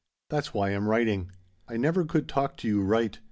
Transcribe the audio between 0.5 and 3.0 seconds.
why I'm writing. "I never could talk to you